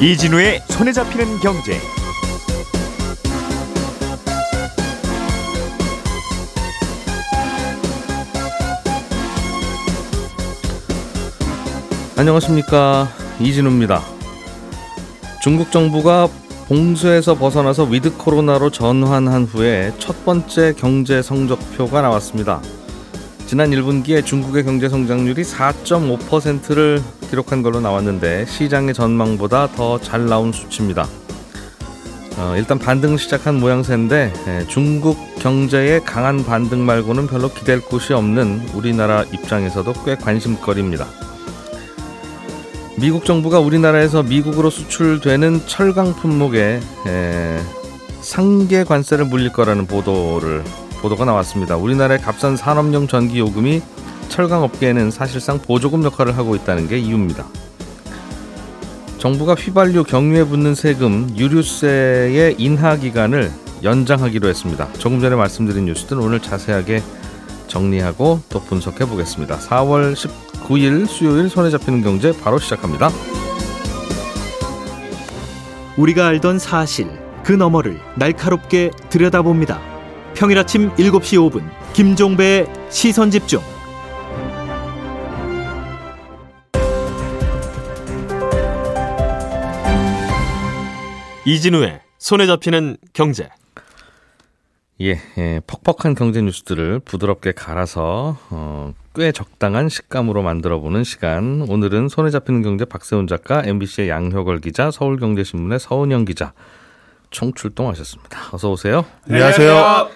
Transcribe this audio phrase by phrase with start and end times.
[0.00, 1.80] 이진우의 손에 잡히는 경제.
[12.16, 13.08] 안녕하십니까
[13.40, 14.02] 이진우입니다.
[15.40, 16.28] 중국 정부가
[16.72, 22.62] 봉쇄에서 벗어나서 위드 코로나로 전환한 후에 첫 번째 경제 성적표가 나왔습니다.
[23.44, 31.06] 지난 1분기에 중국의 경제 성장률이 4.5%를 기록한 걸로 나왔는데 시장의 전망보다 더 잘 나온 수치입니다.
[32.38, 38.70] 어, 일단 반등 시작한 모양새인데 예, 중국 경제의 강한 반등 말고는 별로 기댈 곳이 없는
[38.72, 41.06] 우리나라 입장에서도 꽤 관심거리입니다.
[42.96, 47.60] 미국 정부가 우리나라에서 미국으로 수출되는 철강 품목에 에,
[48.20, 50.62] 상계 관세를 물릴 거라는 보도를
[51.00, 51.76] 보도가 나왔습니다.
[51.76, 53.82] 우리나라의 값싼 산업용 전기 요금이
[54.28, 57.46] 철강 업계에는 사실상 보조금 역할을 하고 있다는 게 이유입니다.
[59.18, 63.50] 정부가 휘발유 경유에 붙는 세금 유류세의 인하 기간을
[63.82, 64.92] 연장하기로 했습니다.
[64.94, 67.02] 조금 전에 말씀드린 뉴스들은 오늘 자세하게
[67.68, 69.58] 정리하고 또 분석해 보겠습니다.
[69.58, 70.14] 4월
[70.72, 73.10] 19일 수요일 손에 잡히는 경제 바로 시작합니다.
[75.98, 77.08] 우리가 알던 사실
[77.44, 79.80] 그 너머를 날카롭게 들여다봅니다.
[80.34, 83.60] 평일 아침 7시 5분 김종배의 시선 집중.
[91.44, 93.48] 이진우의 손에 잡히는 경제.
[95.00, 101.66] 예, 예, 퍽퍽한 경제 뉴스들을 부드럽게 갈아서 어, 꽤 적당한 식감으로 만들어보는 시간.
[101.68, 106.54] 오늘은 손에 잡히는 경제 박세훈 작가, MBC의 양효걸 기자, 서울경제신문의 서은영 기자
[107.30, 108.38] 총 출동하셨습니다.
[108.52, 109.04] 어서 오세요.
[109.28, 110.10] 안녕하세요.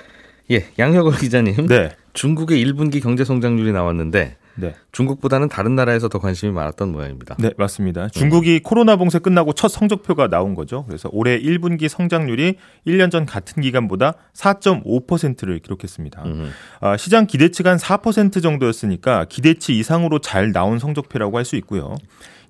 [0.52, 1.66] 예, 양효걸 기자님.
[1.66, 1.90] 네.
[2.14, 4.74] 중국의 1분기 경제 성장률이 나왔는데 네.
[4.92, 7.36] 중국보다는 다른 나라에서 더 관심이 많았던 모양입니다.
[7.38, 8.08] 네, 맞습니다.
[8.08, 10.84] 중국이 코로나 봉쇄 끝나고 첫 성적표가 나온 거죠.
[10.86, 12.56] 그래서 올해 1분기 성장률이
[12.86, 16.22] 1년 전 같은 기간보다 4.5%를 기록했습니다.
[16.24, 16.50] 음.
[16.80, 21.94] 아, 시장 기대치가 한 4% 정도였으니까 기대치 이상으로 잘 나온 성적표라고 할 수 있고요.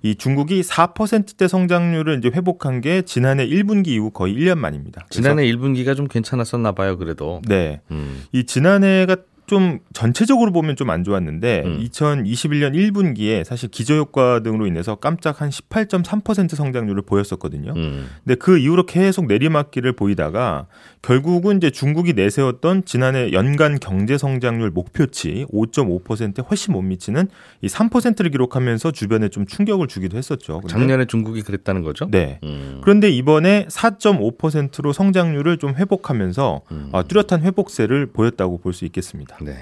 [0.01, 5.05] 이 중국이 4%대 성장률을 이제 회복한 게 지난해 1분기 이후 거의 1년 만입니다.
[5.11, 7.41] 지난해 1분기가 좀 괜찮았었나 봐요, 그래도.
[7.47, 7.81] 네.
[7.91, 8.23] 음.
[8.31, 11.79] 이 지난해가 좀 전체적으로 보면 좀 안 좋았는데 음.
[11.83, 17.73] 2021년 1분기에 사실 기저효과 등으로 인해서 깜짝 한 18.3% 성장률을 보였었거든요.
[17.75, 18.07] 음.
[18.23, 20.67] 근데 그 이후로 계속 내리막길을 보이다가
[21.01, 27.27] 결국은 이제 중국이 내세웠던 지난해 연간 경제 성장률 목표치 5.5%에 훨씬 못 미치는
[27.61, 30.61] 이 3%를 기록하면서 주변에 좀 충격을 주기도 했었죠.
[30.67, 32.07] 작년에 중국이 그랬다는 거죠?
[32.11, 32.39] 네.
[32.43, 32.79] 음.
[32.81, 36.89] 그런데 이번에 4.5%로 성장률을 좀 회복하면서 음.
[36.91, 39.36] 어, 뚜렷한 회복세를 보였다고 볼 수 있겠습니다.
[39.41, 39.55] 네.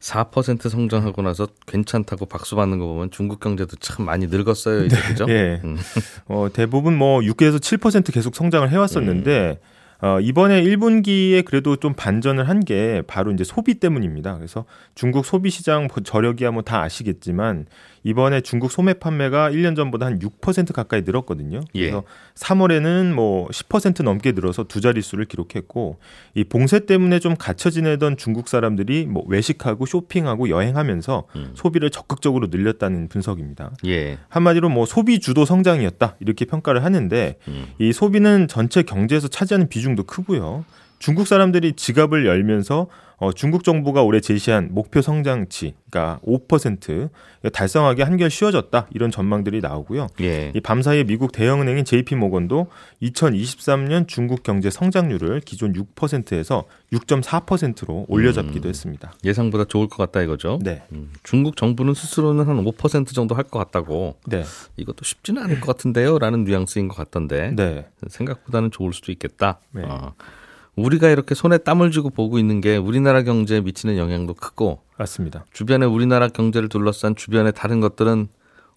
[0.00, 5.26] 4% 성장하고 나서 괜찮다고 박수 받는 거 보면 중국 경제도 참 많이 늙었어요, 이제 그죠?
[5.28, 5.60] 예.
[5.62, 5.76] 음.
[6.26, 10.04] 어, 대부분 뭐 6에서 7% 계속 성장을 해왔었는데 음.
[10.04, 14.36] 어, 이번에 1분기에 그래도 좀 반전을 한 게 바로 이제 소비 때문입니다.
[14.36, 14.64] 그래서
[14.96, 17.66] 중국 소비 시장 뭐 저력이야 뭐 다 아시겠지만
[18.04, 21.60] 이번에 중국 소매 판매가 1년 전보다 한 6% 가까이 늘었거든요.
[21.74, 21.80] 예.
[21.80, 22.02] 그래서
[22.34, 25.98] 3월에는 뭐 10% 넘게 늘어서 두 자릿수를 기록했고
[26.34, 31.52] 이 봉쇄 때문에 좀 갇혀 지내던 중국 사람들이 뭐 외식하고 쇼핑하고 여행하면서 음.
[31.54, 33.72] 소비를 적극적으로 늘렸다는 분석입니다.
[33.86, 34.18] 예.
[34.28, 37.66] 한마디로 뭐 소비 주도 성장이었다 이렇게 평가를 하는데 음.
[37.78, 40.64] 이 소비는 전체 경제에서 차지하는 비중도 크고요.
[41.02, 42.86] 중국 사람들이 지갑을 열면서
[43.16, 47.10] 어, 중국 정부가 올해 제시한 목표 성장치, 그러니까 5%
[47.52, 50.06] 달성하기 한결 쉬워졌다 이런 전망들이 나오고요.
[50.20, 50.52] 예.
[50.54, 52.68] 이 밤사이 미국 대형은행인 JP 모건도
[53.02, 59.12] 2023년 중국 경제 성장률을 기존 6%에서 6.4%로 올려잡기도 했습니다.
[59.24, 60.60] 예상보다 좋을 것 같다 이거죠?
[60.62, 61.12] 네, 음.
[61.24, 64.44] 중국 정부는 스스로는 한 5% 정도 할 것 같다고 네,
[64.76, 66.20] 이것도 쉽지는 않을 것 같은데요?
[66.20, 69.58] 라는 뉘앙스인 것 같던데 네, 생각보다는 좋을 수도 있겠다.
[69.72, 69.82] 네.
[69.84, 70.14] 어.
[70.76, 75.44] 우리가 이렇게 손에 땀을 쥐고 보고 있는 게 우리나라 경제에 미치는 영향도 크고 맞습니다.
[75.52, 78.28] 주변에 우리나라 경제를 둘러싼 주변의 다른 것들은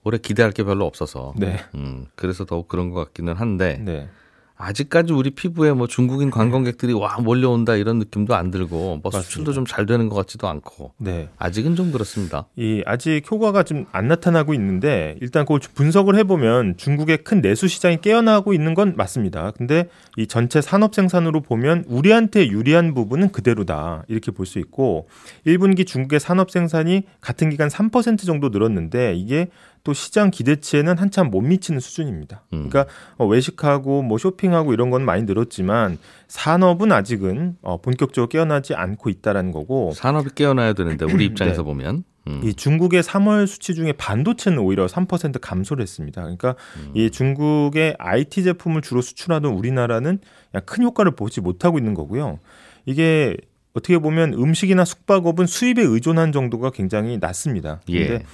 [0.04, 4.10] 올해 기대할 게 별로 없어서 네, 음, 그래서 더욱 그런 것 같기는 한데 네.
[4.58, 9.52] 아직까지 우리 피부에 뭐 중국인 관광객들이 와 몰려온다 이런 느낌도 안 들고 뭐 수출도.
[9.54, 11.28] 좀 잘 되는 것 같지도 않고 네.
[11.38, 12.48] 아직은 좀 그렇습니다.
[12.56, 17.68] 이 아직 효과가 좀 안 나타나고 있는데 일단 그걸 좀 분석을 해보면 중국의 큰 내수
[17.68, 19.52] 시장이 깨어나고 있는 건 맞습니다.
[19.52, 25.08] 근데 이 전체 산업 생산으로 보면 우리한테 유리한 부분은 그대로다 이렇게 볼 수 있고
[25.48, 29.48] 1분기 중국의 산업 생산이 같은 기간 3% 정도 늘었는데 이게
[29.86, 32.44] 또 시장 기대치에는 한참 못 미치는 수준입니다.
[32.54, 32.68] 음.
[32.68, 39.10] 그러니까 어, 외식하고 뭐 쇼핑하고 이런 건 많이 늘었지만 산업은 아직은 어, 본격적으로 깨어나지 않고
[39.10, 41.66] 있다라는 거고 산업이 깨어나야 되는데 우리 입장에서 네.
[41.66, 42.42] 보면 음.
[42.44, 46.24] 이 중국의 3월 수치 중에 반도체는 오히려 3% 감소를 했습니다.
[46.24, 46.92] 그러니까 음.
[46.96, 50.18] 이 중국의 IT 제품을 주로 수출하던 우리나라는
[50.66, 52.40] 큰 효과를 보지 못하고 있는 거고요.
[52.88, 53.38] 이게
[53.76, 57.82] 어떻게 보면 음식이나 숙박업은 수입에 의존한 정도가 굉장히 낮습니다.
[57.90, 58.08] 예.
[58.08, 58.26] 근데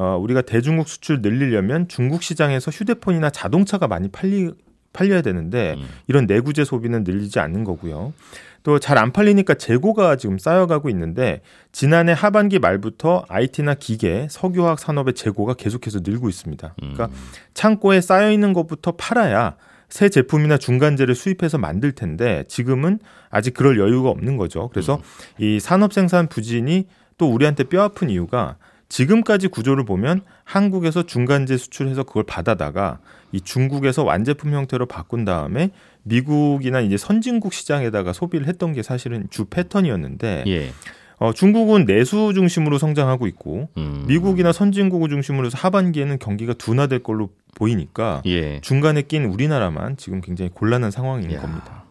[0.00, 4.50] 어, 우리가 대중국 수출 늘리려면 중국 시장에서 휴대폰이나 자동차가 많이 팔리
[4.94, 5.86] 팔려야 되는데 음.
[6.08, 8.14] 이런 내구재 소비는 늘리지 않는 거고요.
[8.62, 15.12] 또 잘 안 팔리니까 재고가 지금 쌓여가고 있는데 지난해 하반기 말부터 IT나 기계, 석유화학 산업의
[15.12, 16.74] 재고가 계속해서 늘고 있습니다.
[16.78, 17.12] 그러니까 음.
[17.52, 19.56] 창고에 쌓여 있는 것부터 팔아야
[19.90, 24.68] 새 제품이나 중간재를 수입해서 만들 텐데 지금은 아직 그럴 여유가 없는 거죠.
[24.68, 25.00] 그래서 음.
[25.44, 26.86] 이 산업 생산 부진이
[27.18, 28.56] 또 우리한테 뼈 아픈 이유가
[28.90, 32.98] 지금까지 구조를 보면 한국에서 중간재 수출해서 그걸 받아다가
[33.32, 35.70] 이 중국에서 완제품 형태로 바꾼 다음에
[36.02, 40.72] 미국이나 이제 선진국 시장에다가 소비를 했던 게 사실은 주 패턴이었는데 예.
[41.18, 44.04] 어, 중국은 내수 중심으로 성장하고 있고 음.
[44.08, 48.60] 미국이나 선진국을 중심으로 해서 하반기에는 경기가 둔화될 걸로 보이니까 예.
[48.60, 51.40] 중간에 낀 우리나라만 지금 굉장히 곤란한 상황인 야.
[51.40, 51.84] 겁니다.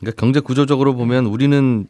[0.00, 1.86] 그러니까 경제 구조적으로 보면 우리는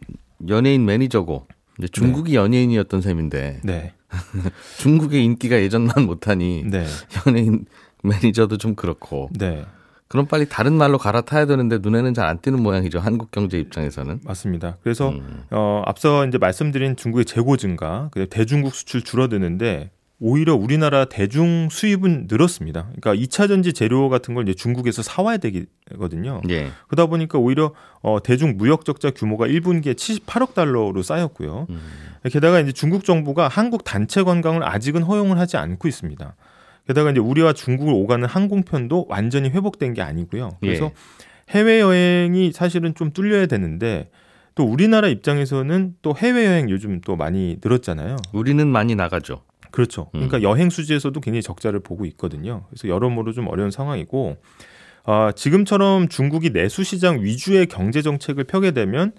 [0.49, 1.47] 연예인 매니저고
[1.93, 2.37] 중국이 네.
[2.37, 3.93] 연예인이었던 셈인데 네.
[4.79, 6.87] 중국의 인기가 예전만 못하니 네.
[7.27, 7.67] 연예인
[8.03, 9.65] 매니저도 좀 그렇고 네.
[10.09, 13.01] 그럼 빨리 다른 말로 갈아타야 되는데 눈에는 잘 안 띄는 모양이죠.
[13.01, 14.21] 한국 경제 입장에서는.
[14.25, 14.77] 맞습니다.
[14.83, 15.45] 그래서 음.
[15.51, 19.91] 어, 앞서 이제 말씀드린 중국의 재고 증가, 대중국 수출 줄어드는데
[20.27, 22.89] 오히려 우리나라 대중 수입은 늘었습니다.
[22.99, 26.41] 그러니까 2차 전지 재료 같은 걸 이제 중국에서 사와야 되거든요.
[26.49, 26.71] 예.
[26.89, 31.67] 그러다 보니까 오히려 어, 대중 무역 적자 규모가 1분기에 78억 달러로 쌓였고요.
[31.69, 31.79] 음.
[32.31, 36.37] 게다가 이제 중국 정부가 한국 단체 관광을 아직은 허용을 하지 않고 있습니다.
[36.87, 40.57] 게다가 이제 우리와 중국을 오가는 항공편도 완전히 회복된 게 아니고요.
[40.63, 40.91] 그래서 예.
[41.51, 44.09] 해외 여행이 사실은 좀 뚫려야 되는데
[44.55, 48.17] 또 우리나라 입장에서는 또 해외 여행 요즘 또 많이 늘었잖아요.
[48.33, 49.43] 우리는 많이 나가죠.
[49.75, 50.03] 그렇죠.
[50.15, 50.29] 음.
[50.29, 50.43] 그러니까 음.
[50.45, 52.63] 여행 수지에서도 굉장히 적자를 보고 있거든요.
[52.71, 54.37] 그래서 여러모로 좀 어려운 상황이고
[55.03, 59.13] 아, 지금처럼 중국이 내수 시장 위주의 경제 정책을 펴게 되면 어,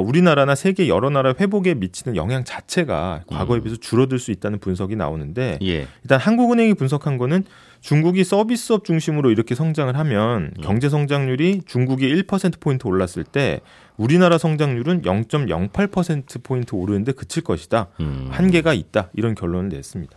[0.00, 3.62] 우리나라나 세계 여러 나라 회복에 미치는 영향 자체가 과거에 음.
[3.62, 5.86] 비해서 줄어들 수 있다는 분석이 나오는데 예.
[6.02, 7.44] 일단 한국은행이 분석한 거는
[7.80, 10.62] 중국이 서비스업 중심으로 이렇게 성장을 하면 음.
[10.62, 13.60] 경제 성장률이 중국이 1% 포인트 올랐을 때
[13.96, 17.88] 우리나라 성장률은 0.08% 포인트 오르는데 그칠 것이다.
[18.00, 18.28] 음.
[18.30, 19.10] 한계가 있다.
[19.14, 20.16] 이런 결론을 냈습니다.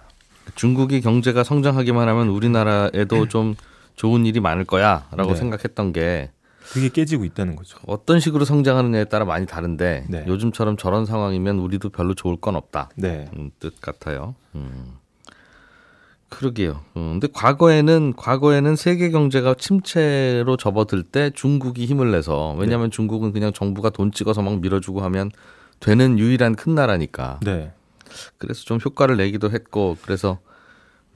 [0.56, 3.56] 중국이 경제가 성장하기만 하면 우리나라에도 좀
[3.96, 5.36] 좋은 일이 많을 거야라고 네.
[5.36, 6.30] 생각했던 게
[6.72, 7.78] 그게 깨지고 있다는 거죠.
[7.86, 10.26] 어떤 식으로 성장하느냐에 따라 많이 다른데 네.
[10.28, 12.90] 요즘처럼 저런 상황이면 우리도 별로 좋을 건 없다.
[12.96, 13.30] 네.
[13.38, 14.36] 음, 뜻 같아요.
[14.56, 14.98] 음.
[16.30, 16.82] 그러게요.
[16.98, 22.96] 음, 근데 과거에는 과거에는 세계 경제가 침체로 접어들 때 중국이 힘을 내서 왜냐하면 네.
[22.96, 25.32] 중국은 그냥 정부가 돈 찍어서 막 밀어주고 하면
[25.80, 27.40] 되는 유일한 큰 나라니까.
[27.44, 27.72] 네.
[28.38, 30.40] 그래서 좀 효과를 내기도 했고 그래서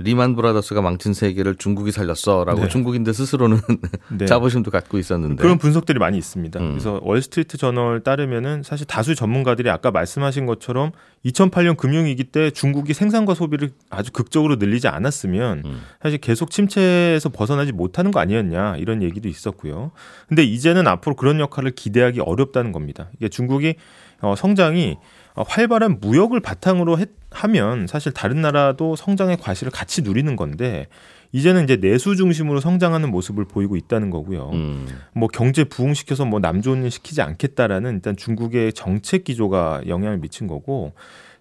[0.02, 2.68] 리만 브라더스가 망친 세계를 중국이 살렸어라고 네.
[2.70, 3.60] 중국인들 스스로는
[4.18, 4.26] 네.
[4.26, 6.58] 자부심도 갖고 있었는데 그런 분석들이 많이 있습니다.
[6.58, 6.70] 음.
[6.72, 10.92] 그래서 월스트리트 저널 따르면은 사실 다수 전문가들이 아까 말씀하신 것처럼
[11.26, 15.82] 2008년 금융위기 때 중국이 생산과 소비를 아주 극적으로 늘리지 않았으면 음.
[16.02, 19.92] 사실 계속 침체에서 벗어나지 못하는 거 아니었냐 이런 얘기도 있었고요.
[20.30, 23.10] 근데 이제는 앞으로 그런 역할을 기대하기 어렵다는 겁니다.
[23.18, 23.76] 이게 중국이
[24.22, 25.02] 어, 성장이 어,
[25.48, 30.88] 활발한 무역을 바탕으로 했, 하면 사실 다른 나라도 성장의 과실을 같이 누리는 건데
[31.32, 34.50] 이제는 이제 내수 중심으로 성장하는 모습을 보이고 있다는 거고요.
[34.52, 34.88] 음.
[35.14, 40.48] 뭐 경제 부흥시켜서 뭐 남 좋은 일 시키지 않겠다라는 일단 중국의 정책 기조가 영향을 미친
[40.48, 40.94] 거고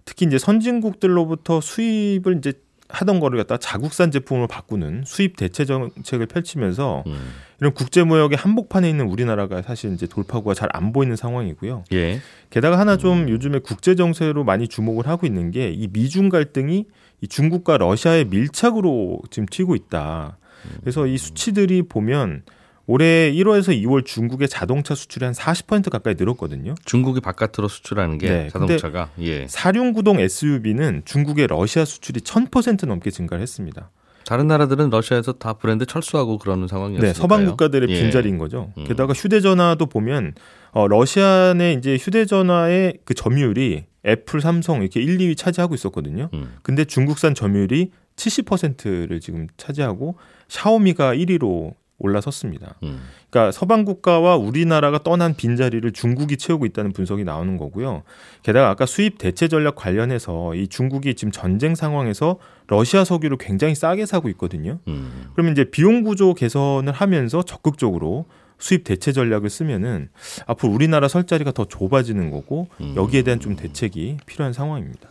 [0.05, 2.53] 특히 이제 선진국들로부터 수입을 이제
[2.89, 7.33] 하던 거를 갖다 자국산 제품으로 바꾸는 수입 대체 정책을 펼치면서 음.
[7.59, 11.83] 이런 국제 무역의 한복판에 있는 우리나라가 사실 이제 돌파구가 잘 안 보이는 상황이고요.
[11.93, 12.19] 예.
[12.49, 13.29] 게다가 하나 좀 음.
[13.29, 16.85] 요즘에 국제 정세로 많이 주목을 하고 있는 게 이 미중 갈등이
[17.21, 20.37] 이 중국과 러시아의 밀착으로 지금 튀고 있다.
[20.81, 22.43] 그래서 이 수치들이 보면
[22.91, 26.73] 올해 1월에서 2월 중국의 자동차 수출이 한 40% 가까이 늘었거든요.
[26.85, 29.45] 중국이 바깥으로 수출하는 게 네, 자동차가 예.
[29.47, 33.91] 사륜구동 SUV는 중국의 러시아 수출이 1000% 넘게 증가를 했습니다.
[34.25, 37.07] 다른 나라들은 러시아에서 다 브랜드 철수하고 그러는 상황이었어요.
[37.07, 38.01] 네, 서방 국가들의 예.
[38.01, 38.73] 빈자리인 거죠.
[38.79, 38.85] 음.
[38.85, 40.33] 게다가 휴대전화도 보면
[40.71, 46.29] 어, 러시아 내 이제 휴대전화의 그 점유율이 애플, 삼성 이렇게 1, 2위 차지하고 있었거든요.
[46.33, 46.55] 음.
[46.63, 50.15] 근데 중국산 점유율이 70%를 지금 차지하고
[50.47, 52.75] 샤오미가 1위로 올라섰습니다.
[52.83, 52.99] 음.
[53.29, 58.03] 그러니까 서방 국가와 우리나라가 떠난 빈자리를 중국이 채우고 있다는 분석이 나오는 거고요.
[58.43, 62.37] 게다가 아까 수입 대체 전략 관련해서 이 중국이 지금 전쟁 상황에서
[62.67, 64.79] 러시아 석유를 굉장히 싸게 사고 있거든요.
[64.87, 65.29] 음.
[65.33, 68.25] 그러면 이제 비용 구조 개선을 하면서 적극적으로
[68.57, 70.09] 수입 대체 전략을 쓰면은
[70.45, 72.93] 앞으로 우리나라 설 자리가 더 좁아지는 거고 음.
[72.95, 75.09] 여기에 대한 좀 대책이 필요한 상황입니다.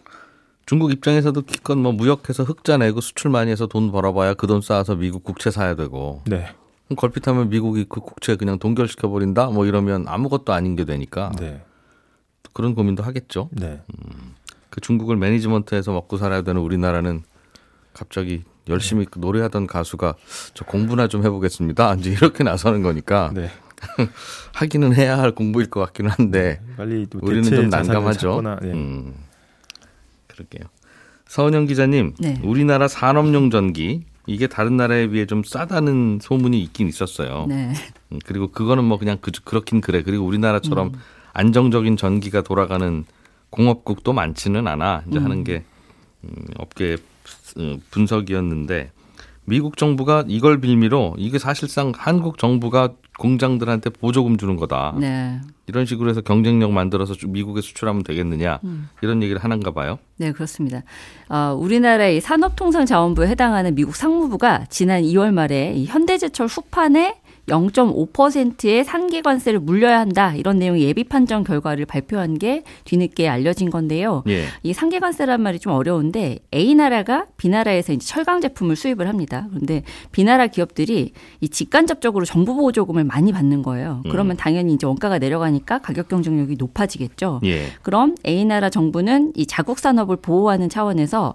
[0.67, 4.97] 중국 입장에서도 기껏 뭐 무역해서 흑자 내고 수출 많이 해서 돈 벌어봐야 그 돈 쌓아서
[4.97, 6.45] 미국 국채 사야 되고 네.
[6.89, 11.63] 그럼 걸핏하면 미국이 그 국채 그냥 동결시켜 버린다 뭐 이러면 아무것도 아닌 게 되니까 네.
[12.55, 13.51] 그런 고민도 하겠죠.
[13.53, 13.83] 네.
[14.71, 17.23] 그 중국을 매니지먼트해서 먹고 살아야 되는 우리나라는
[17.93, 20.15] 갑자기 열심히 그 노래하던 가수가
[20.55, 21.95] 저 공부나 좀 해보겠습니다.
[22.01, 23.51] 이제 이렇게 나서는 거니까 네.
[24.55, 28.19] 하기는 해야 할 공부일 것 같기는 한데 빨리 또 우리는 좀 난감하죠.
[28.19, 28.73] 찾거나, 네.
[28.73, 29.15] 음,
[30.27, 30.69] 그럴게요.
[31.27, 32.41] 서은영 기자님, 네.
[32.43, 37.47] 우리나라 산업용 전기 이게 다른 나라에 비해 좀 싸다는 소문이 있긴 있었어요.
[37.49, 37.73] 네.
[38.13, 40.03] 음, 그리고 그거는 뭐 그냥 그, 그렇긴 그래.
[40.03, 41.01] 그리고 우리나라처럼 음.
[41.33, 43.07] 안정적인 전기가 돌아가는
[43.49, 45.05] 공업국도 많지는 않아.
[45.09, 45.25] 이제 음.
[45.25, 45.65] 하는 게
[46.25, 46.99] 음, 업계
[47.57, 48.93] 어, 분석이었는데
[49.49, 54.95] 미국 정부가 이걸 빌미로 이게 사실상 한국 정부가 공장들한테 보조금 주는 거다.
[54.99, 55.41] 네.
[55.67, 58.89] 이런 식으로 해서 경쟁력 만들어서 좀 미국에 수출하면 되겠느냐 음.
[59.03, 59.99] 이런 얘기를 하는가 봐요.
[60.17, 60.83] 네, 그렇습니다.
[61.29, 67.17] 어, 우리나라의 산업통상자원부에 해당하는 미국 상무부가 지난 2월 말에 이 현대제철 후판에
[67.49, 74.23] 0.5%의 산계 관세를 물려야 한다 이런 내용의 예비 판정 결과를 발표한 게 뒤늦게 알려진 건데요.
[74.29, 74.45] 예.
[74.63, 79.47] 이 상계 관세란 말이 좀 어려운데 A 나라가 B 나라에서 이제 철강 제품을 수입을 합니다.
[79.51, 84.03] 그런데 B 나라 기업들이 이 직간접적으로 정부 보조금을 많이 받는 거예요.
[84.11, 87.41] 그러면 당연히 이제 원가가 내려가니까 가격 경쟁력이 높아지겠죠.
[87.45, 87.67] 예.
[87.83, 91.35] 그럼 A 나라 정부는 이 자국 산업을 보호하는 차원에서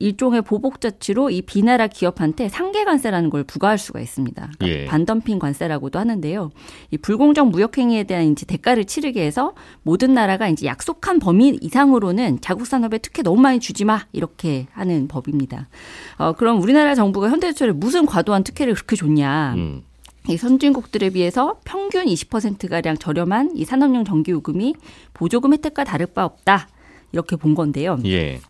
[0.00, 4.50] 일종의 보복 조치로 이 비나라 기업한테 상계 관세라는 걸 부과할 수가 있습니다.
[4.58, 4.84] 그러니까 예.
[4.86, 6.50] 반덤핑 관 세라고도 하는데요.
[6.90, 12.40] 이 불공정 무역 행위에 대한 이제 대가를 치르게 해서 모든 나라가 이제 약속한 범위 이상으로는
[12.40, 15.68] 자국 산업에 특혜 너무 많이 주지 마 이렇게 하는 법입니다.
[16.16, 19.54] 어, 그럼 우리나라 정부가 현대제철에 무슨 과도한 특혜를 그렇게 줬냐?
[19.56, 19.82] 음.
[20.28, 24.74] 이 선진국들에 비해서 평균 20%가량 저렴한 이 산업용 전기 요금이
[25.14, 26.68] 보조금 혜택과 다를 바 없다.
[27.12, 27.98] 이렇게 본 건데요.
[28.04, 28.40] 예.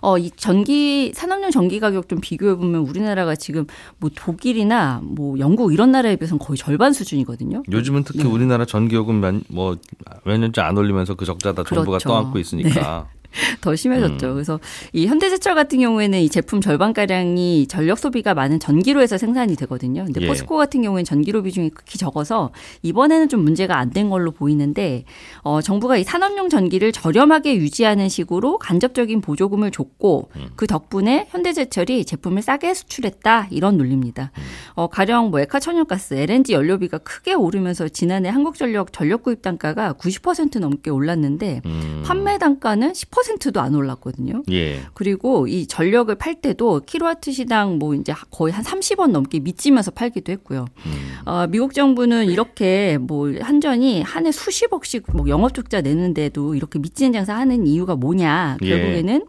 [0.00, 3.66] 어, 이 전기, 산업용 전기 가격 좀 비교해 보면 우리나라가 지금
[3.98, 7.62] 뭐 독일이나 뭐 영국 이런 나라에 비해서는 거의 절반 수준이거든요.
[7.70, 8.28] 요즘은 특히 네.
[8.28, 9.76] 우리나라 전기요금 몇, 뭐,
[10.24, 12.08] 몇 년째 안 올리면서 그 적자 다 정부가 그렇죠.
[12.08, 13.08] 떠안고 있으니까.
[13.62, 14.28] 더 심해졌죠.
[14.28, 14.34] 음.
[14.34, 14.60] 그래서
[14.92, 20.04] 이 현대제철 같은 경우에는 이 제품 절반가량이 전력 소비가 많은 전기로에서 생산이 되거든요.
[20.04, 20.26] 근데 예.
[20.26, 22.50] 포스코 같은 경우에는 전기로 비중이 극히 적어서
[22.82, 25.04] 이번에는 좀 문제가 안 된 걸로 보이는데
[25.42, 30.48] 어, 정부가 이 산업용 전기를 저렴하게 유지하는 식으로 간접적인 보조금을 줬고 음.
[30.56, 34.32] 그 덕분에 현대제철이 제품을 싸게 수출했다 이런 논리입니다.
[34.36, 34.42] 음.
[34.74, 40.58] 어, 가령 뭐 액화 천연가스, LNG 연료비가 크게 오르면서 지난해 한국전력 전력 구입 단가가 90%
[40.58, 42.02] 넘게 올랐는데 음.
[42.04, 44.42] 판매 단가는 10%도 안 올랐거든요.
[44.50, 44.80] 예.
[44.94, 50.32] 그리고 이 전력을 팔 때도 킬로와트 시당 뭐 이제 거의 한 30원 넘게 미치면서 팔기도
[50.32, 50.66] 했고요.
[50.86, 50.92] 음.
[51.24, 57.12] 어, 미국 정부는 이렇게 뭐 한전이 한 해 수십억씩 뭐 영업 적자 내는데도 이렇게 미치는
[57.12, 58.56] 장사 하는 이유가 뭐냐?
[58.62, 58.68] 예.
[58.68, 59.24] 결국에는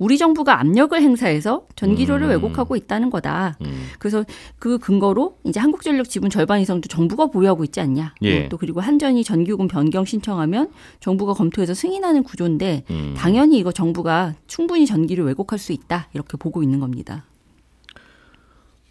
[0.00, 2.30] 우리 정부가 압력을 행사해서 전기료를 음.
[2.30, 3.58] 왜곡하고 있다는 거다.
[3.60, 3.88] 음.
[3.98, 4.24] 그래서
[4.58, 8.14] 그 근거로 이제 한국전력 지분 절반 이상도 정부가 보유하고 있지 않냐.
[8.22, 8.48] 예.
[8.48, 13.14] 또 그리고 한전이 전기요금 변경 신청하면 정부가 검토해서 승인하는 구조인데 음.
[13.14, 17.26] 당연히 이거 정부가 충분히 전기를 왜곡할 수 있다 이렇게 보고 있는 겁니다.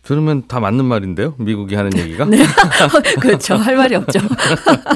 [0.03, 1.33] 들으면 다 맞는 말인데요.
[1.39, 2.25] 미국이 하는 얘기가.
[2.29, 2.37] 네.
[3.19, 3.55] 그렇죠.
[3.55, 4.19] 할 말이 없죠.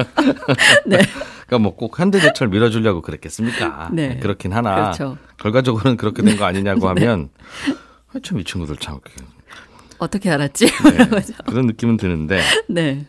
[0.86, 1.00] 네.
[1.54, 3.90] 그러니까 뭐꼭 현대제철 밀어주려고 그랬겠습니까?
[3.94, 4.18] 네.
[4.20, 5.18] 그렇긴 하나 그렇죠.
[5.38, 7.30] 결과적으로는 그렇게 된 거 아니냐고 하면
[8.14, 9.00] 아, 참 이 친구들 참
[10.00, 10.66] 어떻게 알았지?
[10.66, 13.06] 네, 그런 느낌은 드는데 네.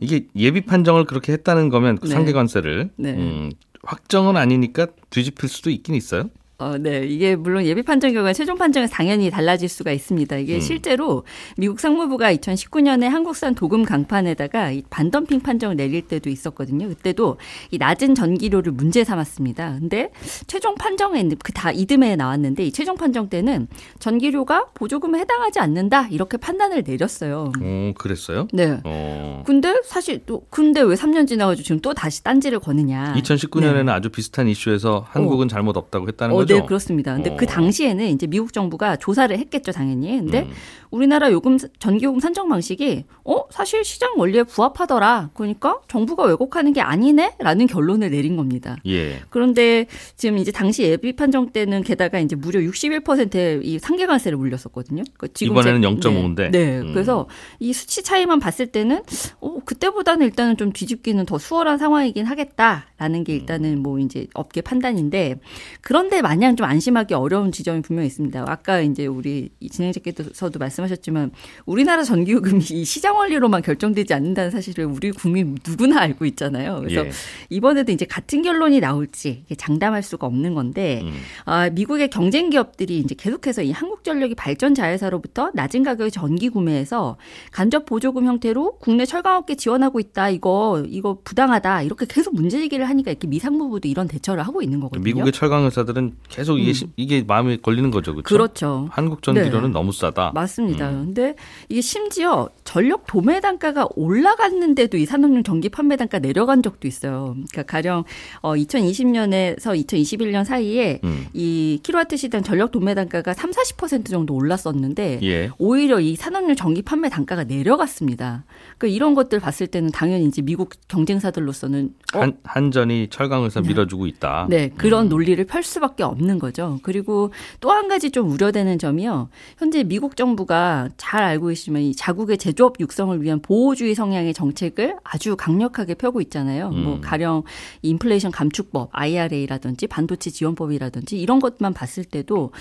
[0.00, 2.08] 이게 예비 판정을 그렇게 했다는 거면 네.
[2.08, 3.12] 상계 관세를 네.
[3.12, 3.52] 음,
[3.84, 6.28] 확정은 아니니까 뒤집힐 수도 있긴 있어요.
[6.60, 7.06] 어, 네.
[7.06, 10.36] 이게 물론 예비 판정 결과 최종 판정에서 당연히 달라질 수가 있습니다.
[10.36, 10.60] 이게 음.
[10.60, 11.24] 실제로
[11.56, 16.88] 미국 상무부가 2019년에 한국산 도금 강판에다가 이 반덤핑 판정을 내릴 때도 있었거든요.
[16.88, 17.38] 그때도
[17.70, 19.78] 이 낮은 전기료를 문제 삼았습니다.
[19.80, 20.10] 근데
[20.46, 23.66] 최종 판정에 그다 이듬해에 나왔는데 이 최종 판정 때는
[23.98, 27.52] 전기료가 보조금에 해당하지 않는다 이렇게 판단을 내렸어요.
[27.58, 28.48] 어, 그랬어요?
[28.52, 28.80] 네.
[28.84, 29.42] 어.
[29.46, 33.14] 근데 사실 또 근데 왜 3년 지나가지고 지금 또 다시 딴지를 거느냐?
[33.16, 36.36] 2019년에는 아주 비슷한 이슈에서 한국은 잘못 없다고 했다는 네.
[36.36, 36.49] 어, 거죠.
[36.54, 36.60] 거죠?
[36.62, 37.14] 네, 그렇습니다.
[37.14, 37.36] 근데 어.
[37.36, 40.18] 그 당시에는 이제 미국 정부가 조사를 했겠죠, 당연히.
[40.18, 40.50] 근데 음.
[40.90, 45.30] 우리나라 요금 전기요금 산정 방식이 어 사실 시장 원리에 부합하더라.
[45.34, 48.76] 그러니까 정부가 왜곡하는 게 아니네라는 결론을 내린 겁니다.
[48.86, 49.20] 예.
[49.30, 55.04] 그런데 지금 이제 당시 예비 판정 때는 게다가 이제 무려 61%의 이 상계관세를 물렸었거든요.
[55.16, 56.50] 그러니까 지금 이번에는 제- 0.5 인데.
[56.50, 56.60] 네.
[56.60, 56.78] 네.
[56.80, 56.92] 음.
[56.92, 57.26] 그래서
[57.58, 59.02] 이 수치 차이만 봤을 때는
[59.40, 64.60] 어 그때보다는 일단은 좀 뒤집기는 더 수월한 상황이긴 하겠다 라는 게 일단은 뭐 이제 업계
[64.60, 65.40] 판단인데
[65.80, 68.44] 그런데 마냥 좀 안심하기 어려운 지점이 분명히 있습니다.
[68.46, 71.30] 아까 이제 우리 이 진행자께서도 말씀하셨지만
[71.64, 76.80] 우리나라 전기요금이 이 시장 원리로만 결정되지 않는다는 사실을 우리 국민 누구나 알고 있잖아요.
[76.80, 77.10] 그래서 예.
[77.48, 81.14] 이번에도 이제 같은 결론이 나올지 장담할 수가 없는 건데 음.
[81.46, 87.16] 아, 미국의 경쟁 기업들이 이제 계속해서 이 한국전력이 발전 자회사로부터 낮은 가격의 전기 구매해서
[87.50, 90.28] 간접 보조금 형태로 국내 철강업계 지원하고 있다.
[90.28, 91.80] 이거 이거 부당하다.
[91.80, 95.02] 이렇게 계속 문제 제기를 하니까 이렇게 미상부부도 이런 대처를 하고 있는 거거든요.
[95.04, 98.34] 미국의 철강 회사들은 계속 이게 시- 이게 마음에 걸리는 거죠, 그렇죠?
[98.34, 98.88] 그렇죠.
[98.90, 99.72] 한국 전기료는 네.
[99.72, 100.32] 너무 싸다.
[100.34, 100.90] 맞습니다.
[100.90, 101.06] 음.
[101.06, 101.34] 근데
[101.68, 107.34] 이게 심지어 전력 도매 단가가 올라갔는데도 이 산업용 전기 판매 단가 내려간 적도 있어요.
[107.50, 108.04] 그러니까 가령
[108.42, 111.26] 어 2020년에서 2021년 사이에 음.
[111.32, 115.50] 이 킬로와트 시당 전력 도매 단가가 3, 40% 정도 올랐었는데 예.
[115.58, 118.44] 오히려 이 산업용 전기 판매 단가가 내려갔습니다.
[118.78, 123.60] 그러니까 이런 것들 봤을 때는 당연히 이제 미국 경쟁사들로서는 어, 한 한전 이 철강 회사
[123.60, 124.46] 밀어주고 있다.
[124.48, 126.78] 네, 그런 논리를 펼 수밖에 없는 거죠.
[126.84, 129.28] 그리고 또 한 가지 좀 우려되는 점이요.
[129.58, 135.34] 현재 미국 정부가 잘 알고 계시지만 이 자국의 제조업 육성을 위한 보호주의 성향의 정책을 아주
[135.36, 136.70] 강력하게 펴고 있잖아요.
[136.70, 137.00] 뭐 음.
[137.00, 137.42] 가령
[137.82, 142.52] 이 인플레이션 감축법, IRA라든지 반도체 지원법이라든지 이런 것만 봤을 때도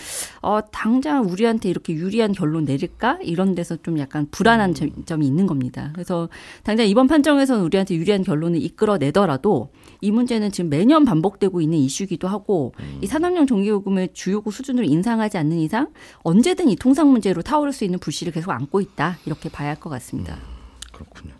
[0.41, 5.45] 어 당장 우리한테 이렇게 유리한 결론 내릴까 이런 데서 좀 약간 불안한 점- 점이 있는
[5.45, 5.91] 겁니다.
[5.93, 6.29] 그래서
[6.63, 9.69] 당장 이번 판정에서는 우리한테 유리한 결론을 이끌어내더라도
[10.01, 15.57] 이 문제는 지금 매년 반복되고 있는 이슈기도 하고 이 산업용 전기요금을 주요구 수준으로 인상하지 않는
[15.57, 15.87] 이상
[16.23, 19.89] 언제든 이 통상 문제로 타오를 수 있는 불씨를 계속 안고 있다 이렇게 봐야 할 것
[19.89, 20.37] 같습니다.
[20.91, 21.33] 그렇군요.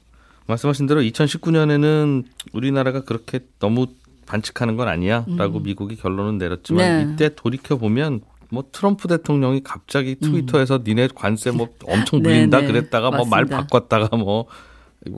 [0.48, 2.24] 말씀하신 대로 2019년에는
[2.54, 3.88] 우리나라가 그렇게 너무
[4.26, 7.14] 반칙하는 건 아니야라고 미국이 결론은 내렸지만 네.
[7.14, 8.22] 이때 돌이켜 보면
[8.52, 12.68] 뭐 트럼프 대통령이 갑자기 트위터에서 니네 관세 뭐 엄청 네, 물린다 네.
[12.68, 13.46] 그랬다가 뭐 말.
[13.46, 14.46] 바꿨다가 뭐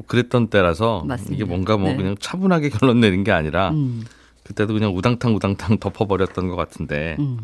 [0.07, 1.35] 그랬던 때라서 맞습니다.
[1.35, 1.97] 이게 뭔가 뭐 네.
[1.97, 4.03] 그냥 차분하게 결론 내린 게 아니라 음,
[4.43, 7.39] 그때도 그냥 우당탕 우당탕 덮어버렸던 것 같은데 음.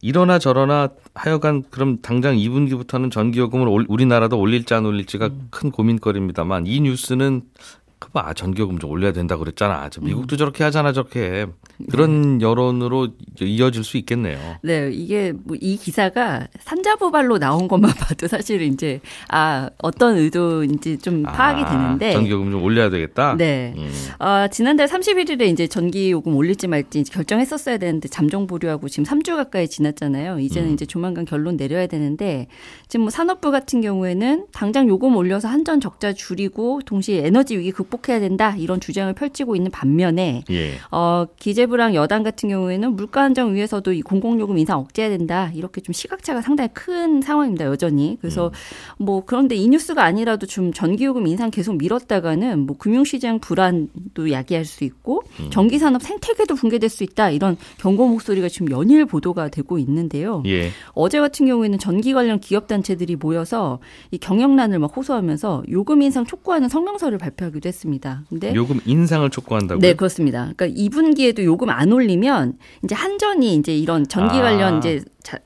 [0.00, 5.46] 이러나 저러나 하여간 그럼 당장 2분기부터는 전기요금을 올- 우리나라도 올릴지 안 올릴지가 음.
[5.50, 7.42] 큰 고민거리입니다만 이 뉴스는
[7.81, 9.88] 그 봐 전기요금 좀 올려야 된다 그랬잖아.
[9.88, 10.06] 저 음.
[10.06, 11.46] 미국도 저렇게 하잖아 저렇게
[11.90, 14.38] 그런 여론으로 이제 이어질 수 있겠네요.
[14.62, 21.22] 네, 이게 뭐 이 기사가 산자부발로 나온 것만 봐도 사실 이제 아 어떤 의도인지 좀
[21.22, 23.36] 파악이 아, 되는데 전기요금 좀 올려야 되겠다.
[23.38, 23.72] 네.
[23.76, 23.88] 음.
[24.18, 29.68] 아, 지난달 31일에 이제 전기 요금 올릴지 말지 결정했었어야 되는데 잠정 보류하고 지금 3주 가까이
[29.68, 30.40] 지났잖아요.
[30.40, 30.74] 이제는 음.
[30.74, 32.48] 이제 조만간 결론 내려야 되는데
[32.88, 37.91] 지금 뭐 산업부 같은 경우에는 당장 요금 올려서 한전 적자 줄이고 동시에 에너지 위기 극복
[38.08, 40.72] 해야 된다 이런 주장을 펼치고 있는 반면에 예.
[40.90, 45.50] 어, 기재부랑 여당 같은 경우에는 물가 안정 위해서도 이 공공요금 인상 억제해야 된다.
[45.54, 47.66] 이렇게 좀 시각차가 상당히 큰 상황입니다.
[47.66, 48.18] 여전히.
[48.20, 48.50] 그래서
[48.98, 54.84] 뭐 그런데 이 뉴스가 아니라도 좀 전기요금 인상 계속 미뤘다가는 뭐 금융시장 불안도 야기할 수
[54.84, 57.30] 있고 전기산업 생태계도 붕괴될 수 있다.
[57.30, 60.42] 이런 경고 목소리가 지금 연일 보도가 되고 있는데요.
[60.46, 60.70] 예.
[60.94, 66.68] 어제 같은 경우에는 전기 관련 기업 단체들이 모여서 이 경영난을 막 호소하면서 요금 인상 촉구하는
[66.68, 67.81] 성명서를 발표하기도 했습니다.
[68.28, 69.80] 근데 요금 인상을 촉구한다고요?
[69.80, 70.52] 네, 그렇습니다.
[70.56, 74.42] 그러니까 2분기에도 요금 안 올리면 이제 한전이 이제 이런 전기 아.
[74.42, 75.38] 관련 이제 자-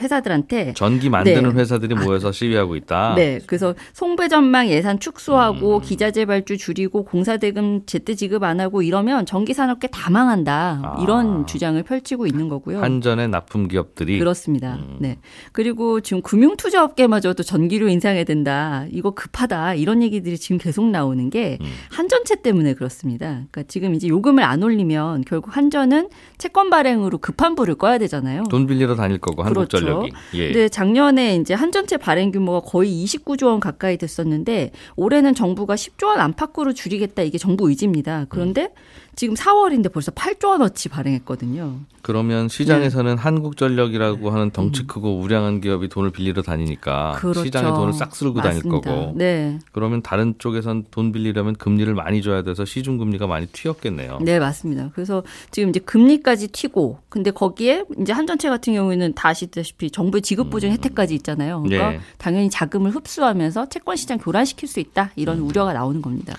[0.00, 1.60] 회사들한테 전기 만드는 네.
[1.60, 3.14] 회사들이 모여서 시위하고 있다.
[3.16, 5.80] 네, 그래서 송배 전망 예산 축소하고 음.
[5.82, 10.80] 기자 재발주 줄이고 공사 대금 제때 지급 안 하고 이러면 전기 산업계 다 망한다.
[10.82, 11.02] 아.
[11.02, 12.80] 이런 주장을 펼치고 있는 거고요.
[12.80, 14.74] 한전의 납품 기업들이 그렇습니다.
[14.76, 14.96] 음.
[15.00, 15.18] 네.
[15.52, 18.86] 그리고 지금 금융 투자 업계마저도 전기료 인상해야 된다.
[18.90, 19.74] 이거 급하다.
[19.74, 21.66] 이런 얘기들이 지금 계속 나오는 게 음.
[21.90, 23.26] 한전채 때문에 그렇습니다.
[23.50, 28.44] 그러니까 지금 이제 요금을 안 올리면 결국 한전은 채권 발행으로 급한 불을 꺼야 되잖아요.
[28.50, 29.60] 돈 빌리러 다닐 거고 그렇죠.
[29.60, 30.12] 한국전력 이.
[30.34, 30.46] 예.
[30.46, 36.20] 근데 작년에 이제 한전채 발행 규모가 거의 29조 원 가까이 됐었는데 올해는 정부가 10조 원
[36.20, 38.26] 안팎으로 줄이겠다 이게 정부 의지입니다.
[38.28, 38.70] 그런데
[39.16, 41.80] 지금 4월인데 벌써 8조 원어치 발행했거든요.
[42.02, 43.20] 그러면 시장에서는 네.
[43.20, 47.16] 한국전력이라고 하는 덩치 크고 우량한 기업이 돈을 빌리러 다니니까 음.
[47.18, 47.44] 그렇죠.
[47.44, 48.90] 시장에 돈을 싹 쓸고 다닐 맞습니다.
[48.90, 49.58] 거고 네.
[49.72, 54.18] 그러면 다른 쪽에선 돈 빌리려면 금리를 많이 줘야 돼서 시중 금리가 많이 튀었겠네요.
[54.20, 54.90] 네, 맞습니다.
[54.94, 60.50] 그래서 지금 이제 금리까지 튀고, 근데 거기에 이제 한전채 같은 경우에는 다 아시다시피 정부의 지급
[60.50, 61.62] 보증 혜택까지 있잖아요.
[61.62, 62.00] 그러니까 예.
[62.18, 66.36] 당연히 자금을 흡수하면서 채권 시장 교란시킬 수 있다 이런 우려가 나오는 겁니다.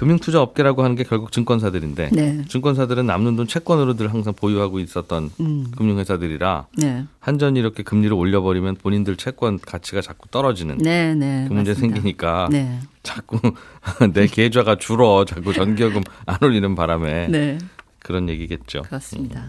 [0.00, 2.42] 금융투자 업계라고 하는 게 결국 증권사들인데 네.
[2.48, 5.70] 증권사들은 남는 돈 채권으로 늘 항상 보유하고 있었던 음.
[5.76, 7.04] 금융회사들이라 네.
[7.18, 11.44] 한전이 이렇게 금리를 올려버리면 본인들 채권 가치가 자꾸 떨어지는 네, 네.
[11.46, 11.94] 그 문제 맞습니다.
[11.96, 12.80] 생기니까 네.
[13.02, 13.38] 자꾸
[14.14, 17.58] 내 계좌가 줄어 자꾸 전기요금 안 올리는 바람에 네.
[17.98, 18.80] 그런 얘기겠죠.
[18.80, 19.48] 그렇습니다.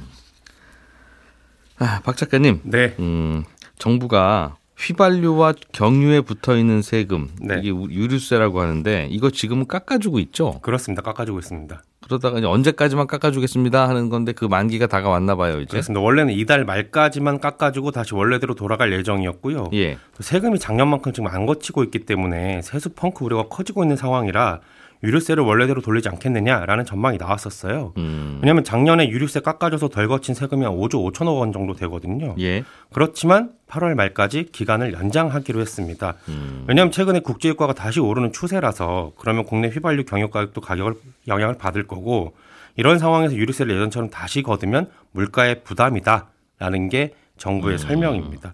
[1.79, 2.93] 아, 박 작가님, 네.
[2.99, 3.45] 음,
[3.79, 7.59] 정부가 휘발유와 경유에 붙어 있는 세금 네.
[7.59, 10.59] 이게 우- 유류세라고 하는데 이거 지금은 깎아주고 있죠.
[10.61, 11.01] 그렇습니다.
[11.03, 11.83] 깎아주고 있습니다.
[12.03, 15.67] 그러다가 이제 언제까지만 깎아주겠습니다 하는 건데 그 만기가 다가왔나 봐요 이제.
[15.69, 16.01] 그렇습니다.
[16.01, 19.69] 원래는 이달 말까지만 깎아주고 다시 원래대로 돌아갈 예정이었고요.
[19.73, 19.97] 예.
[20.19, 24.59] 세금이 작년만큼 지금 안 거치고 있기 때문에 세수 펑크 우려가 커지고 있는 상황이라
[25.03, 27.93] 유류세를 원래대로 돌리지 않겠느냐라는 전망이 나왔었어요.
[27.97, 28.39] 음.
[28.41, 32.35] 왜냐하면 작년에 유류세 깎아줘서 덜 거친 세금이 한 5조 5천억 원 정도 되거든요.
[32.39, 32.63] 예.
[32.93, 36.15] 그렇지만 8월 말까지 기간을 연장하기로 했습니다.
[36.29, 36.65] 음.
[36.67, 40.95] 왜냐하면 최근에 국제유가가 다시 오르는 추세라서 그러면 국내 휘발유 경유 가격도 가격을
[41.27, 42.33] 영향을 받을 거고
[42.75, 48.53] 이런 상황에서 유류세를 예전처럼 다시 거두면 물가의 부담이다라는 게 정부의 설명입니다.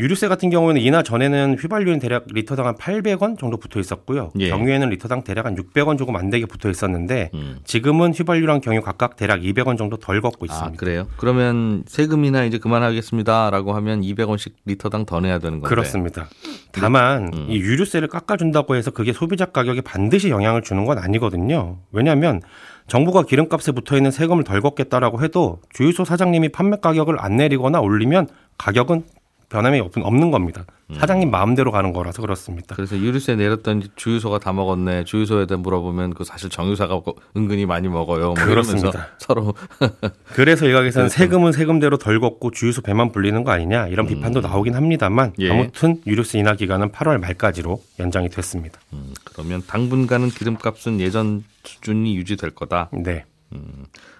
[0.00, 4.30] 유류세 같은 경우에는 이나 전에는 휘발유는 대략 리터당 한 800원 정도 붙어 있었고요.
[4.38, 4.48] 예.
[4.48, 7.58] 경유에는 리터당 대략 한 600원 조금 안 되게 붙어 있었는데 음.
[7.64, 10.76] 지금은 휘발유랑 경유 각각 대략 200원 정도 덜 걷고 아 있습니다.
[10.78, 11.06] 그래요?
[11.18, 15.68] 그러면 세금이나 이제 그만하겠습니다라고 하면 200원씩 리터당 더 내야 되는 건데.
[15.68, 16.28] 그렇습니다.
[16.72, 17.46] 다만 음.
[17.50, 21.76] 이 유류세를 깎아 준다고 해서 그게 소비자 가격에 반드시 영향을 주는 건 아니거든요.
[21.92, 22.40] 왜냐하면
[22.86, 28.28] 정부가 기름값에 붙어 있는 세금을 덜 걷겠다라고 해도 주유소 사장님이 판매 가격을 안 내리거나 올리면
[28.58, 29.04] 가격은
[29.50, 30.64] 변함이 없- 없는 겁니다.
[30.94, 32.74] 사장님 마음대로 가는 거라서 그렇습니다.
[32.76, 35.04] 그래서 유류세 내렸더니 주유소가 다 먹었네.
[35.04, 38.26] 주유소에다 물어보면 그 사실 정유사가 거- 은근히 많이 먹어요.
[38.26, 39.08] 뭐 그렇습니다.
[39.18, 39.54] 서로
[40.34, 41.08] 그래서 일각에서는.
[41.08, 45.50] 세금은 세금대로 덜 걷고 주유소 배만 불리는 거 아니냐 이런 비판도 나오긴 합니다만 예.
[45.50, 48.78] 아무튼 유류세 인하 기간은 8월 말까지로 연장이 됐습니다.
[48.92, 52.88] 음, 그러면 당분간은 기름값은 예전 수준이 유지될 거다.
[52.92, 53.24] 네,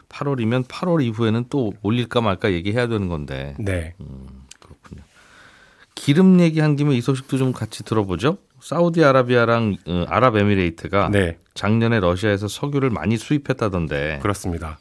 [0.08, 3.94] 8월이면 8월 이후에는 또 올릴까 말까 얘기해야 되는 건데 네.
[3.96, 4.39] 그렇군요.
[6.00, 8.38] 기름 얘기한 김에 이 소식도 좀 같이 들어보죠.
[8.60, 14.78] 사우디아라비아랑 어, 아랍에미레이트가 네, 작년에 러시아에서 석유를 많이 수입했다던데 그렇습니다.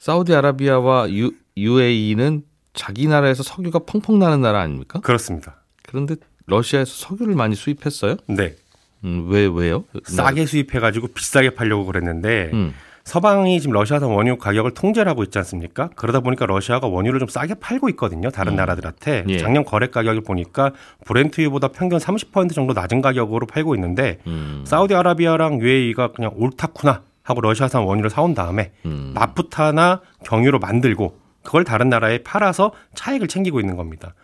[0.00, 2.42] 사우디아라비아와 유, UAE는
[2.72, 4.98] 자기 나라에서 석유가 펑펑 나는 나라 아닙니까?
[5.00, 5.62] 그렇습니다.
[5.84, 6.16] 그런데
[6.46, 8.16] 러시아에서 석유를 많이 수입했어요?
[8.26, 8.56] 네.
[9.04, 9.84] 음, 왜 왜요?
[10.04, 15.90] 싸게 수입해가지고 비싸게 팔려고 그랬는데 음, 서방이 지금 러시아산 원유 가격을 통제를 하고 있지 않습니까?
[15.94, 18.30] 그러다 보니까 러시아가 원유를 좀 싸게 팔고 있거든요.
[18.30, 19.38] 다른 나라들한테 예.
[19.38, 20.72] 작년 거래 가격을 보니까
[21.04, 27.82] 브렌트유보다 평균 30% 정도 낮은 가격으로 팔고 있는데 음, 사우디아라비아랑 UAE가 그냥 옳다쿠나 하고 러시아산
[27.84, 29.12] 원유를 사온 다음에 음.
[29.14, 34.14] 나프타나 경유로 만들고 그걸 다른 나라에 팔아서 차익을 챙기고 있는 겁니다.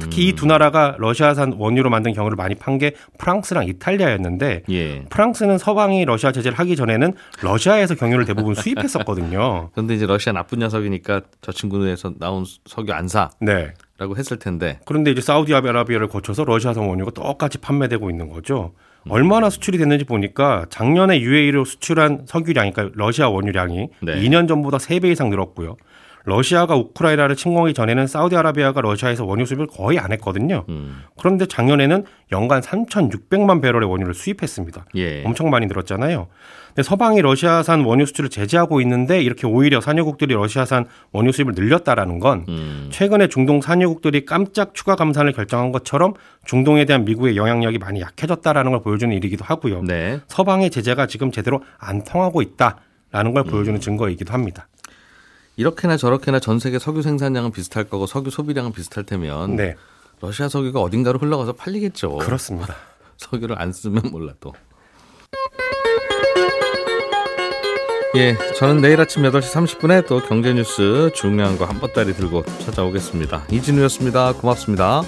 [0.00, 5.02] 특히 이두 나라가 러시아산 원유로 만든 경유를 많이 판 게 프랑스랑 이탈리아였는데 예.
[5.10, 9.70] 프랑스는 서방이 러시아 제재를 하기 전에는 러시아에서 경유를 대부분 수입했었거든요.
[9.74, 13.72] 그런데 이제 러시아 나쁜 녀석이니까 저 친구에서 나온 석유 안 사라고 네.
[14.16, 18.74] 했을 텐데 그런데 이제 사우디아라비아를 거쳐서 러시아산 원유가 똑같이 판매되고 있는 거죠.
[19.08, 24.20] 얼마나 수출이 됐는지 보니까 작년에 UAE로 수출한 석유량이 그러니까 러시아 원유량이 네.
[24.20, 25.76] 2년 전보다 3배 이상 늘었고요.
[26.28, 30.64] 러시아가 우크라이나를 침공하기 전에는 사우디아라비아가 러시아에서 원유 수입을 거의 안 했거든요.
[30.68, 34.84] 음, 그런데 작년에는 연간 3,600만 배럴의 원유를 수입했습니다.
[34.96, 35.24] 예.
[35.24, 36.28] 엄청 많이 늘었잖아요.
[36.68, 42.44] 근데 서방이 러시아산 원유 수출을 제재하고 있는데 이렇게 오히려 산유국들이 러시아산 원유 수입을 늘렸다라는 건
[42.48, 46.12] 음, 최근에 중동 산유국들이 깜짝 추가 감산을 결정한 것처럼
[46.44, 49.82] 중동에 대한 미국의 영향력이 많이 약해졌다라는 걸 보여주는 일이기도 하고요.
[49.82, 50.20] 네.
[50.28, 54.68] 서방의 제재가 지금 제대로 안 통하고 있다라는 걸 보여주는 증거이기도 합니다.
[55.58, 59.74] 이렇게나 저렇게나 전 세계 석유 생산량은 비슷할 거고 석유 소비량은 비슷할 테면 네,
[60.20, 62.18] 러시아 석유가 어딘가로 흘러가서 팔리겠죠.
[62.18, 62.76] 그렇습니다.
[63.18, 64.54] 석유를 안 쓰면 몰라도.
[68.14, 73.46] 예, 저는 내일 아침 8시 30분에 또 경제 뉴스 중요한 거한 보따리 들고 찾아오겠습니다.
[73.50, 74.34] 이진우였습니다.
[74.34, 75.02] 고맙습니다.